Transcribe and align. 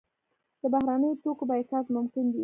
د 0.61 0.63
بهرنیو 0.73 1.19
توکو 1.23 1.43
بایکاټ 1.49 1.85
ممکن 1.95 2.25
دی؟ 2.33 2.39